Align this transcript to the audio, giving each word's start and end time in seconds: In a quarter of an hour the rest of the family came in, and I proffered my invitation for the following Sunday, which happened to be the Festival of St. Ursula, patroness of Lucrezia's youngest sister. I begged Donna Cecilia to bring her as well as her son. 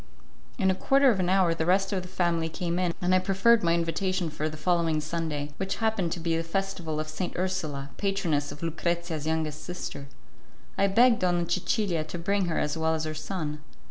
In 0.57 0.71
a 0.71 0.73
quarter 0.73 1.11
of 1.11 1.19
an 1.19 1.29
hour 1.29 1.53
the 1.53 1.67
rest 1.67 1.93
of 1.93 2.01
the 2.01 2.07
family 2.07 2.49
came 2.49 2.79
in, 2.79 2.91
and 3.03 3.13
I 3.13 3.19
proffered 3.19 3.61
my 3.61 3.75
invitation 3.75 4.31
for 4.31 4.49
the 4.49 4.57
following 4.57 4.99
Sunday, 4.99 5.51
which 5.57 5.75
happened 5.75 6.11
to 6.13 6.19
be 6.19 6.35
the 6.35 6.41
Festival 6.41 6.99
of 6.99 7.07
St. 7.07 7.37
Ursula, 7.37 7.91
patroness 7.97 8.51
of 8.51 8.63
Lucrezia's 8.63 9.27
youngest 9.27 9.63
sister. 9.63 10.07
I 10.75 10.87
begged 10.87 11.19
Donna 11.19 11.47
Cecilia 11.47 12.03
to 12.05 12.17
bring 12.17 12.45
her 12.45 12.57
as 12.57 12.75
well 12.75 12.95
as 12.95 13.03
her 13.03 13.13
son. 13.13 13.59